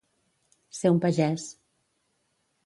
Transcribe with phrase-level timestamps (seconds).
[0.77, 1.45] Ser un pagès.